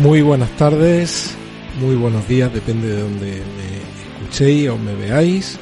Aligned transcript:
Muy 0.00 0.22
buenas 0.22 0.56
tardes, 0.56 1.34
muy 1.80 1.96
buenos 1.96 2.28
días, 2.28 2.54
depende 2.54 2.86
de 2.86 3.02
donde 3.02 3.26
me 3.26 4.20
escuchéis 4.22 4.68
o 4.68 4.78
me 4.78 4.94
veáis. 4.94 5.58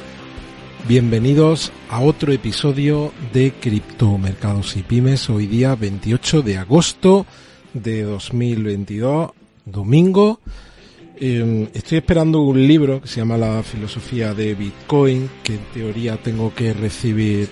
Bienvenidos 0.87 1.71
a 1.89 2.01
otro 2.01 2.31
episodio 2.31 3.11
de 3.33 3.51
Criptomercados 3.53 4.77
y 4.77 4.83
Pymes, 4.83 5.27
hoy 5.31 5.47
día 5.47 5.73
28 5.73 6.43
de 6.43 6.59
agosto 6.59 7.25
de 7.73 8.03
2022, 8.03 9.31
domingo. 9.65 10.39
Eh, 11.19 11.67
estoy 11.73 11.97
esperando 11.97 12.41
un 12.41 12.67
libro 12.67 13.01
que 13.01 13.07
se 13.07 13.21
llama 13.21 13.37
La 13.37 13.63
filosofía 13.63 14.35
de 14.35 14.53
Bitcoin, 14.53 15.31
que 15.43 15.55
en 15.55 15.65
teoría 15.73 16.15
tengo 16.17 16.53
que 16.53 16.73
recibir... 16.73 17.49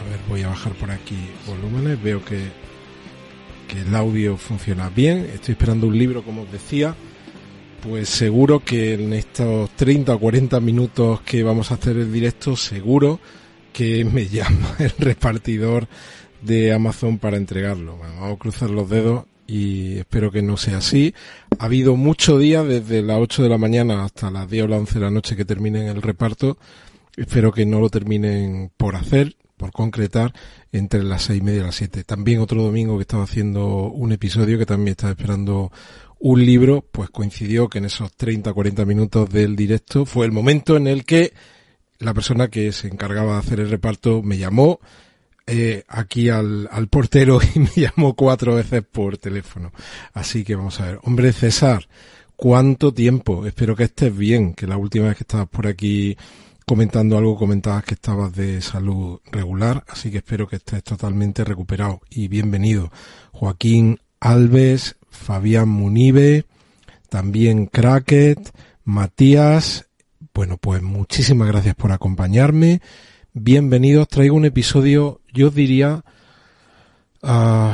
A 0.00 0.08
ver, 0.08 0.18
voy 0.30 0.42
a 0.44 0.48
bajar 0.48 0.72
por 0.72 0.90
aquí 0.90 1.18
volúmenes, 1.46 2.02
veo 2.02 2.24
que 2.24 2.61
que 3.72 3.80
el 3.80 3.94
audio 3.94 4.36
funciona 4.36 4.90
bien. 4.90 5.30
Estoy 5.32 5.52
esperando 5.52 5.86
un 5.86 5.96
libro, 5.96 6.22
como 6.22 6.42
os 6.42 6.52
decía. 6.52 6.94
Pues 7.82 8.10
seguro 8.10 8.60
que 8.60 8.94
en 8.94 9.14
estos 9.14 9.70
30 9.70 10.14
o 10.14 10.18
40 10.18 10.60
minutos 10.60 11.22
que 11.22 11.42
vamos 11.42 11.70
a 11.70 11.74
hacer 11.74 11.96
el 11.96 12.12
directo, 12.12 12.54
seguro 12.54 13.18
que 13.72 14.04
me 14.04 14.26
llama 14.28 14.76
el 14.78 14.92
repartidor 14.98 15.88
de 16.42 16.74
Amazon 16.74 17.18
para 17.18 17.38
entregarlo. 17.38 17.96
vamos 17.96 18.34
a 18.34 18.38
cruzar 18.38 18.68
los 18.68 18.90
dedos 18.90 19.24
y 19.46 19.96
espero 19.96 20.30
que 20.30 20.42
no 20.42 20.58
sea 20.58 20.78
así. 20.78 21.14
Ha 21.58 21.64
habido 21.64 21.96
mucho 21.96 22.38
día 22.38 22.62
desde 22.62 23.00
las 23.00 23.18
8 23.20 23.42
de 23.42 23.48
la 23.48 23.58
mañana 23.58 24.04
hasta 24.04 24.30
las 24.30 24.50
10 24.50 24.64
o 24.64 24.68
las 24.68 24.80
11 24.80 24.94
de 24.98 25.04
la 25.04 25.10
noche 25.10 25.34
que 25.34 25.46
terminen 25.46 25.88
el 25.88 26.02
reparto. 26.02 26.58
Espero 27.16 27.52
que 27.52 27.64
no 27.64 27.80
lo 27.80 27.88
terminen 27.88 28.70
por 28.76 28.96
hacer 28.96 29.34
por 29.62 29.70
concretar 29.70 30.34
entre 30.72 31.04
las 31.04 31.22
seis 31.22 31.38
y 31.38 31.44
media 31.44 31.60
y 31.60 31.64
las 31.66 31.76
siete. 31.76 32.02
También 32.02 32.40
otro 32.40 32.64
domingo 32.64 32.96
que 32.96 33.02
estaba 33.02 33.22
haciendo 33.22 33.92
un 33.92 34.10
episodio 34.10 34.58
que 34.58 34.66
también 34.66 34.88
estaba 34.88 35.12
esperando 35.12 35.70
un 36.18 36.44
libro, 36.44 36.84
pues 36.90 37.10
coincidió 37.10 37.68
que 37.68 37.78
en 37.78 37.84
esos 37.84 38.12
30 38.12 38.52
40 38.52 38.84
minutos 38.84 39.30
del 39.30 39.54
directo 39.54 40.04
fue 40.04 40.26
el 40.26 40.32
momento 40.32 40.76
en 40.76 40.88
el 40.88 41.04
que 41.04 41.32
la 42.00 42.12
persona 42.12 42.48
que 42.48 42.72
se 42.72 42.88
encargaba 42.88 43.34
de 43.34 43.38
hacer 43.38 43.60
el 43.60 43.70
reparto 43.70 44.20
me 44.20 44.36
llamó 44.36 44.80
eh, 45.46 45.84
aquí 45.86 46.28
al, 46.28 46.68
al 46.72 46.88
portero 46.88 47.38
y 47.54 47.60
me 47.60 47.70
llamó 47.76 48.16
cuatro 48.16 48.56
veces 48.56 48.82
por 48.82 49.16
teléfono. 49.16 49.70
Así 50.12 50.42
que 50.42 50.56
vamos 50.56 50.80
a 50.80 50.86
ver. 50.86 50.98
Hombre 51.04 51.32
César, 51.32 51.86
¿cuánto 52.34 52.92
tiempo? 52.92 53.46
Espero 53.46 53.76
que 53.76 53.84
estés 53.84 54.16
bien, 54.16 54.54
que 54.54 54.66
la 54.66 54.76
última 54.76 55.06
vez 55.06 55.18
que 55.18 55.22
estabas 55.22 55.46
por 55.46 55.68
aquí 55.68 56.16
comentando 56.64 57.18
algo, 57.18 57.36
comentabas 57.36 57.84
que 57.84 57.94
estabas 57.94 58.34
de 58.34 58.60
salud 58.60 59.20
regular, 59.30 59.84
así 59.88 60.10
que 60.10 60.18
espero 60.18 60.46
que 60.46 60.56
estés 60.56 60.82
totalmente 60.82 61.44
recuperado 61.44 62.00
y 62.10 62.28
bienvenido. 62.28 62.90
Joaquín 63.32 64.00
Alves, 64.20 64.96
Fabián 65.10 65.68
Munive, 65.68 66.44
también 67.08 67.66
Cracket, 67.66 68.38
Matías, 68.84 69.86
bueno, 70.34 70.56
pues 70.56 70.82
muchísimas 70.82 71.48
gracias 71.48 71.74
por 71.74 71.92
acompañarme. 71.92 72.80
Bienvenidos, 73.34 74.08
traigo 74.08 74.36
un 74.36 74.44
episodio, 74.44 75.20
yo 75.32 75.48
os 75.48 75.54
diría, 75.54 76.04
uh, 77.22 77.72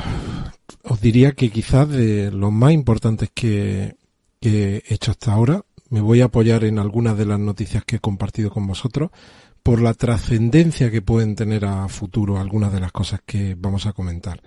os 0.82 1.00
diría 1.00 1.32
que 1.32 1.50
quizás 1.50 1.88
de 1.88 2.30
los 2.30 2.52
más 2.52 2.72
importantes 2.72 3.30
que, 3.34 3.96
que 4.40 4.82
he 4.88 4.94
hecho 4.94 5.12
hasta 5.12 5.32
ahora, 5.32 5.62
me 5.90 6.00
voy 6.00 6.20
a 6.20 6.26
apoyar 6.26 6.64
en 6.64 6.78
algunas 6.78 7.16
de 7.16 7.26
las 7.26 7.38
noticias 7.38 7.84
que 7.84 7.96
he 7.96 8.00
compartido 8.00 8.50
con 8.50 8.66
vosotros 8.66 9.10
por 9.62 9.80
la 9.80 9.94
trascendencia 9.94 10.90
que 10.90 11.02
pueden 11.02 11.34
tener 11.34 11.64
a 11.64 11.88
futuro 11.88 12.38
algunas 12.38 12.72
de 12.72 12.80
las 12.80 12.92
cosas 12.92 13.20
que 13.24 13.54
vamos 13.58 13.86
a 13.86 13.92
comentar 13.92 14.42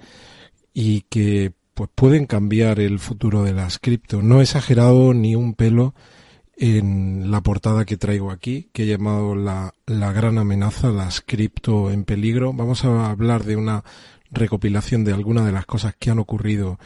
y 0.73 1.01
que 1.09 1.53
pues 1.73 1.89
pueden 1.93 2.25
cambiar 2.25 2.79
el 2.79 2.99
futuro 2.99 3.43
de 3.43 3.53
las 3.53 3.79
cripto. 3.79 4.21
No 4.21 4.39
he 4.39 4.43
exagerado 4.43 5.13
ni 5.13 5.35
un 5.35 5.53
pelo 5.53 5.93
en 6.57 7.31
la 7.31 7.41
portada 7.41 7.85
que 7.85 7.97
traigo 7.97 8.31
aquí, 8.31 8.69
que 8.73 8.83
he 8.83 8.87
llamado 8.87 9.35
la, 9.35 9.73
la 9.87 10.11
gran 10.11 10.37
amenaza, 10.37 10.89
las 10.89 11.21
cripto 11.21 11.91
en 11.91 12.03
peligro. 12.03 12.53
Vamos 12.53 12.85
a 12.85 13.09
hablar 13.09 13.43
de 13.43 13.55
una 13.55 13.83
recopilación 14.31 15.03
de 15.03 15.13
algunas 15.13 15.45
de 15.45 15.51
las 15.51 15.65
cosas 15.65 15.95
que 15.97 16.11
han 16.11 16.19
ocurrido 16.19 16.77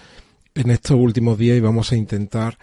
en 0.53 0.71
estos 0.71 0.97
últimos 0.97 1.37
días 1.37 1.57
y 1.57 1.61
vamos 1.61 1.91
a 1.91 1.97
intentar 1.97 2.57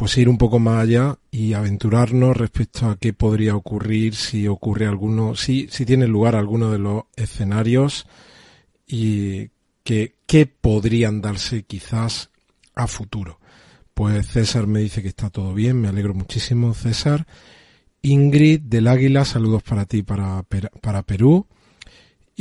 pues 0.00 0.16
ir 0.16 0.30
un 0.30 0.38
poco 0.38 0.58
más 0.58 0.82
allá 0.82 1.18
y 1.30 1.52
aventurarnos 1.52 2.34
respecto 2.34 2.88
a 2.88 2.96
qué 2.96 3.12
podría 3.12 3.54
ocurrir 3.54 4.14
si 4.14 4.48
ocurre 4.48 4.86
alguno, 4.86 5.34
si, 5.34 5.68
si 5.68 5.84
tiene 5.84 6.06
lugar 6.06 6.36
alguno 6.36 6.70
de 6.70 6.78
los 6.78 7.02
escenarios 7.16 8.06
y 8.86 9.50
que, 9.84 10.14
qué 10.24 10.46
podrían 10.46 11.20
darse 11.20 11.64
quizás 11.64 12.30
a 12.74 12.86
futuro. 12.86 13.40
Pues 13.92 14.26
César 14.26 14.66
me 14.66 14.80
dice 14.80 15.02
que 15.02 15.08
está 15.08 15.28
todo 15.28 15.52
bien, 15.52 15.78
me 15.78 15.88
alegro 15.88 16.14
muchísimo, 16.14 16.72
César. 16.72 17.26
Ingrid 18.00 18.62
del 18.62 18.88
Águila, 18.88 19.26
saludos 19.26 19.62
para 19.62 19.84
ti, 19.84 20.02
para, 20.02 20.42
para 20.80 21.02
Perú. 21.02 21.46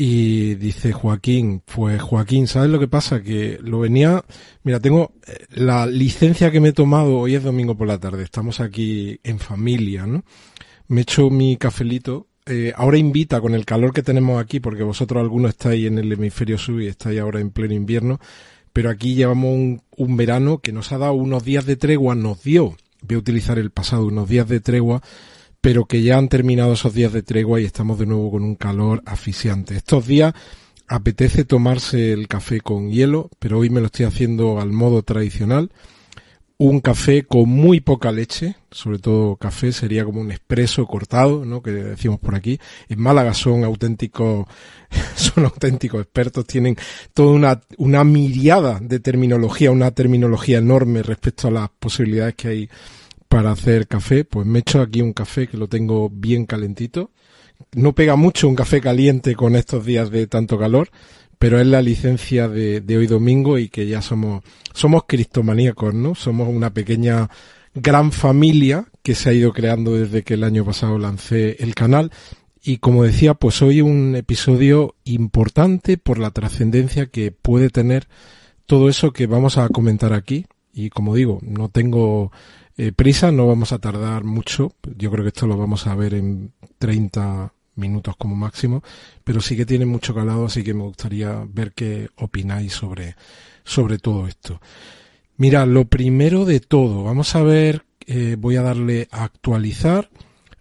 Y 0.01 0.55
dice 0.55 0.93
Joaquín, 0.93 1.61
pues 1.65 2.01
Joaquín, 2.01 2.47
¿sabes 2.47 2.69
lo 2.69 2.79
que 2.79 2.87
pasa? 2.87 3.21
Que 3.21 3.59
lo 3.61 3.81
venía, 3.81 4.23
mira, 4.63 4.79
tengo 4.79 5.11
eh, 5.27 5.45
la 5.49 5.85
licencia 5.87 6.51
que 6.51 6.61
me 6.61 6.69
he 6.69 6.71
tomado, 6.71 7.17
hoy 7.17 7.35
es 7.35 7.43
domingo 7.43 7.75
por 7.75 7.89
la 7.89 7.99
tarde, 7.99 8.23
estamos 8.23 8.61
aquí 8.61 9.19
en 9.25 9.39
familia, 9.39 10.07
¿no? 10.07 10.23
Me 10.87 11.01
he 11.01 11.03
hecho 11.03 11.29
mi 11.29 11.57
cafelito, 11.57 12.27
eh, 12.45 12.71
ahora 12.77 12.97
invita 12.97 13.41
con 13.41 13.53
el 13.53 13.65
calor 13.65 13.91
que 13.91 14.01
tenemos 14.01 14.41
aquí, 14.41 14.61
porque 14.61 14.83
vosotros 14.83 15.19
algunos 15.19 15.49
estáis 15.49 15.85
en 15.87 15.97
el 15.97 16.13
hemisferio 16.13 16.57
sur 16.57 16.81
y 16.81 16.87
estáis 16.87 17.19
ahora 17.19 17.41
en 17.41 17.49
pleno 17.49 17.73
invierno, 17.73 18.21
pero 18.71 18.89
aquí 18.89 19.15
llevamos 19.15 19.53
un, 19.53 19.81
un 19.97 20.15
verano 20.15 20.59
que 20.59 20.71
nos 20.71 20.93
ha 20.93 20.97
dado 20.97 21.11
unos 21.11 21.43
días 21.43 21.65
de 21.65 21.75
tregua, 21.75 22.15
nos 22.15 22.41
dio, 22.41 22.77
voy 23.01 23.15
a 23.15 23.19
utilizar 23.19 23.59
el 23.59 23.71
pasado, 23.71 24.05
unos 24.05 24.29
días 24.29 24.47
de 24.47 24.61
tregua, 24.61 25.01
pero 25.61 25.85
que 25.85 26.01
ya 26.01 26.17
han 26.17 26.29
terminado 26.29 26.73
esos 26.73 26.93
días 26.93 27.13
de 27.13 27.23
tregua 27.23 27.59
y 27.59 27.65
estamos 27.65 27.99
de 27.99 28.05
nuevo 28.05 28.31
con 28.31 28.43
un 28.43 28.55
calor 28.55 29.01
asfixiante. 29.05 29.75
Estos 29.75 30.07
días 30.07 30.33
apetece 30.87 31.45
tomarse 31.45 32.13
el 32.13 32.27
café 32.27 32.61
con 32.61 32.89
hielo, 32.89 33.29
pero 33.39 33.59
hoy 33.59 33.69
me 33.69 33.79
lo 33.79 33.87
estoy 33.87 34.05
haciendo 34.05 34.59
al 34.59 34.71
modo 34.71 35.03
tradicional. 35.03 35.71
Un 36.57 36.81
café 36.81 37.23
con 37.23 37.47
muy 37.47 37.79
poca 37.79 38.11
leche, 38.11 38.57
sobre 38.69 38.99
todo 38.99 39.37
café 39.37 39.71
sería 39.71 40.03
como 40.03 40.19
un 40.19 40.31
expreso 40.31 40.85
cortado, 40.87 41.45
¿no? 41.45 41.61
Que 41.61 41.71
decimos 41.71 42.19
por 42.19 42.35
aquí. 42.35 42.59
En 42.89 42.99
Málaga 42.99 43.33
son 43.33 43.63
auténticos, 43.63 44.45
son 45.15 45.45
auténticos 45.45 46.01
expertos, 46.01 46.45
tienen 46.45 46.75
toda 47.13 47.31
una, 47.31 47.61
una 47.77 48.03
miriada 48.03 48.79
de 48.81 48.99
terminología, 48.99 49.71
una 49.71 49.91
terminología 49.91 50.57
enorme 50.57 51.01
respecto 51.01 51.47
a 51.47 51.51
las 51.51 51.69
posibilidades 51.79 52.35
que 52.35 52.47
hay 52.49 52.69
para 53.29 53.51
hacer 53.51 53.87
café, 53.87 54.25
pues 54.25 54.45
me 54.45 54.59
echo 54.59 54.81
aquí 54.81 55.01
un 55.01 55.13
café 55.13 55.47
que 55.47 55.57
lo 55.57 55.67
tengo 55.69 56.09
bien 56.09 56.45
calentito. 56.45 57.11
No 57.73 57.93
pega 57.93 58.15
mucho 58.15 58.47
un 58.47 58.55
café 58.55 58.81
caliente 58.81 59.35
con 59.35 59.55
estos 59.55 59.85
días 59.85 60.09
de 60.09 60.27
tanto 60.27 60.57
calor, 60.57 60.89
pero 61.37 61.59
es 61.59 61.67
la 61.67 61.81
licencia 61.81 62.47
de, 62.47 62.81
de 62.81 62.97
hoy 62.97 63.07
domingo 63.07 63.57
y 63.57 63.69
que 63.69 63.87
ya 63.87 64.01
somos, 64.01 64.43
somos 64.73 65.03
cristomaníacos, 65.07 65.93
¿no? 65.93 66.15
Somos 66.15 66.49
una 66.49 66.73
pequeña 66.73 67.29
gran 67.75 68.11
familia 68.11 68.85
que 69.03 69.15
se 69.15 69.29
ha 69.29 69.33
ido 69.33 69.53
creando 69.53 69.93
desde 69.93 70.23
que 70.23 70.33
el 70.33 70.43
año 70.43 70.65
pasado 70.65 70.97
lancé 70.97 71.57
el 71.59 71.75
canal. 71.75 72.11
Y 72.61 72.77
como 72.77 73.03
decía, 73.03 73.35
pues 73.35 73.61
hoy 73.61 73.81
un 73.81 74.15
episodio 74.15 74.95
importante 75.05 75.97
por 75.97 76.17
la 76.17 76.31
trascendencia 76.31 77.05
que 77.05 77.31
puede 77.31 77.69
tener 77.69 78.07
todo 78.65 78.89
eso 78.89 79.13
que 79.13 79.27
vamos 79.27 79.57
a 79.57 79.69
comentar 79.69 80.13
aquí. 80.13 80.45
Y 80.73 80.89
como 80.89 81.15
digo, 81.15 81.39
no 81.41 81.69
tengo 81.69 82.31
eh, 82.81 82.93
prisa, 82.93 83.29
no 83.29 83.45
vamos 83.45 83.73
a 83.73 83.79
tardar 83.79 84.23
mucho. 84.23 84.71
Yo 84.95 85.11
creo 85.11 85.25
que 85.25 85.27
esto 85.35 85.47
lo 85.47 85.57
vamos 85.57 85.85
a 85.85 85.95
ver 85.95 86.13
en 86.13 86.53
30 86.77 87.53
minutos 87.75 88.15
como 88.15 88.37
máximo, 88.37 88.81
pero 89.25 89.41
sí 89.41 89.57
que 89.57 89.65
tiene 89.65 89.85
mucho 89.85 90.15
calado, 90.15 90.45
así 90.45 90.63
que 90.63 90.73
me 90.73 90.83
gustaría 90.83 91.45
ver 91.49 91.73
qué 91.73 92.07
opináis 92.15 92.71
sobre, 92.71 93.17
sobre 93.65 93.97
todo 93.97 94.27
esto. 94.27 94.61
Mira, 95.35 95.65
lo 95.65 95.89
primero 95.89 96.45
de 96.45 96.61
todo, 96.61 97.03
vamos 97.03 97.35
a 97.35 97.43
ver, 97.43 97.83
eh, 98.07 98.37
voy 98.39 98.55
a 98.55 98.61
darle 98.61 99.09
a 99.11 99.25
actualizar 99.25 100.09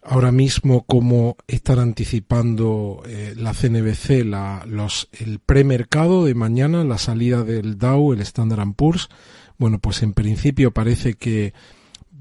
ahora 0.03 0.33
mismo 0.33 0.87
cómo 0.87 1.37
están 1.47 1.79
anticipando 1.79 3.01
eh, 3.07 3.35
la 3.37 3.55
CNBC 3.55 4.25
la, 4.25 4.65
los, 4.67 5.09
el 5.13 5.39
premercado 5.39 6.25
de 6.25 6.35
mañana, 6.35 6.83
la 6.83 6.99
salida 6.99 7.45
del 7.45 7.79
Dow, 7.79 8.13
el 8.13 8.23
Standard 8.23 8.75
Poor's. 8.75 9.09
Bueno, 9.57 9.79
pues 9.79 10.03
en 10.03 10.15
principio 10.15 10.73
parece 10.73 11.15
que 11.15 11.53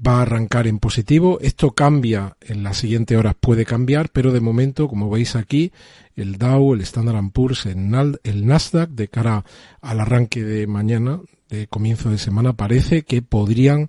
va 0.06 0.18
a 0.18 0.22
arrancar 0.22 0.66
en 0.66 0.78
positivo. 0.78 1.38
Esto 1.40 1.72
cambia 1.72 2.36
en 2.40 2.62
las 2.62 2.78
siguientes 2.78 3.16
horas, 3.16 3.34
puede 3.38 3.64
cambiar, 3.64 4.10
pero 4.10 4.32
de 4.32 4.40
momento, 4.40 4.88
como 4.88 5.10
veis 5.10 5.36
aquí, 5.36 5.72
el 6.14 6.38
Dow, 6.38 6.74
el 6.74 6.80
Standard 6.82 7.30
Poor's, 7.32 7.66
el 7.66 8.46
Nasdaq, 8.46 8.90
de 8.90 9.08
cara 9.08 9.44
al 9.80 10.00
arranque 10.00 10.42
de 10.42 10.66
mañana, 10.66 11.20
de 11.48 11.66
comienzo 11.66 12.10
de 12.10 12.18
semana, 12.18 12.52
parece 12.52 13.02
que 13.02 13.22
podrían 13.22 13.88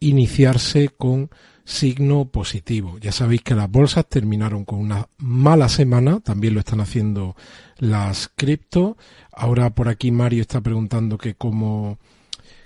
iniciarse 0.00 0.88
con 0.88 1.30
signo 1.64 2.24
positivo. 2.26 2.98
Ya 2.98 3.12
sabéis 3.12 3.42
que 3.42 3.54
las 3.54 3.70
bolsas 3.70 4.06
terminaron 4.08 4.64
con 4.64 4.78
una 4.78 5.08
mala 5.18 5.68
semana, 5.68 6.20
también 6.20 6.54
lo 6.54 6.60
están 6.60 6.80
haciendo 6.80 7.36
las 7.76 8.30
cripto. 8.34 8.96
Ahora 9.32 9.70
por 9.70 9.88
aquí 9.88 10.10
Mario 10.10 10.40
está 10.40 10.62
preguntando 10.62 11.18
que 11.18 11.34
cómo, 11.34 11.98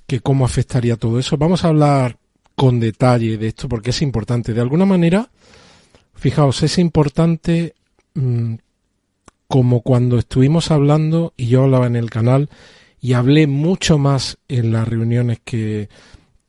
que 0.06 0.20
cómo 0.20 0.44
afectaría 0.44 0.96
todo 0.96 1.18
eso. 1.18 1.36
Vamos 1.36 1.64
a 1.64 1.68
hablar 1.68 2.16
con 2.62 2.78
detalle 2.78 3.38
de 3.38 3.48
esto 3.48 3.68
porque 3.68 3.90
es 3.90 4.02
importante. 4.02 4.54
De 4.54 4.60
alguna 4.60 4.86
manera, 4.86 5.28
fijaos, 6.14 6.62
es 6.62 6.78
importante 6.78 7.74
mm, 8.14 8.54
como 9.48 9.80
cuando 9.80 10.16
estuvimos 10.16 10.70
hablando 10.70 11.34
y 11.36 11.48
yo 11.48 11.64
hablaba 11.64 11.88
en 11.88 11.96
el 11.96 12.08
canal 12.08 12.50
y 13.00 13.14
hablé 13.14 13.48
mucho 13.48 13.98
más 13.98 14.38
en 14.46 14.70
las 14.70 14.86
reuniones 14.86 15.40
que 15.44 15.88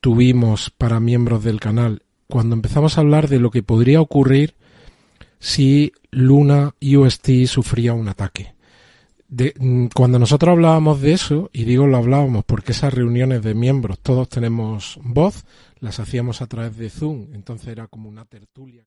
tuvimos 0.00 0.70
para 0.70 1.00
miembros 1.00 1.42
del 1.42 1.58
canal 1.58 2.04
cuando 2.28 2.54
empezamos 2.54 2.96
a 2.96 3.00
hablar 3.00 3.26
de 3.26 3.40
lo 3.40 3.50
que 3.50 3.64
podría 3.64 4.00
ocurrir 4.00 4.54
si 5.40 5.94
Luna 6.12 6.76
UST 6.80 7.46
sufría 7.46 7.92
un 7.92 8.06
ataque. 8.06 8.53
Mm, 9.58 9.86
cuando 9.94 10.18
nosotros 10.18 10.52
hablábamos 10.52 11.00
de 11.00 11.12
eso, 11.12 11.50
y 11.52 11.64
digo 11.64 11.86
lo 11.86 11.96
hablábamos 11.96 12.44
porque 12.44 12.72
esas 12.72 12.94
reuniones 12.94 13.42
de 13.42 13.54
miembros 13.54 13.98
todos 13.98 14.28
tenemos 14.28 14.98
voz, 15.02 15.44
las 15.80 15.98
hacíamos 15.98 16.40
a 16.40 16.46
través 16.46 16.76
de 16.76 16.90
Zoom, 16.90 17.34
entonces 17.34 17.68
era 17.68 17.88
como 17.88 18.08
una 18.08 18.24
tertulia. 18.24 18.84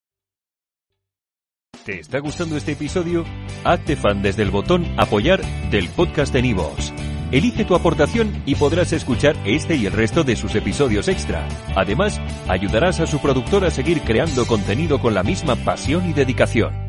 ¿Te 1.86 2.00
está 2.00 2.20
gustando 2.20 2.58
este 2.58 2.74
episodio? 2.74 3.24
Hazte 3.64 3.96
fan 3.96 4.22
desde 4.22 4.44
el 4.44 4.52
botón 4.52 4.86
apoyar 4.98 5.42
del 5.70 5.90
podcast 5.90 6.34
de 6.34 6.42
Nivos. 6.42 6.94
Elige 7.32 7.66
tu 7.66 7.76
aportación 7.76 8.42
y 8.46 8.56
podrás 8.56 8.94
escuchar 8.94 9.36
este 9.46 9.76
y 9.76 9.86
el 9.86 9.92
resto 9.92 10.24
de 10.24 10.38
sus 10.38 10.56
episodios 10.56 11.10
extra. 11.10 11.46
Además, 11.76 12.22
ayudarás 12.48 13.02
a 13.02 13.08
su 13.08 13.20
productor 13.20 13.66
a 13.66 13.72
seguir 13.72 14.02
creando 14.02 14.46
contenido 14.48 15.00
con 15.00 15.14
la 15.14 15.24
misma 15.24 15.58
pasión 15.58 16.10
y 16.10 16.14
dedicación. 16.14 16.87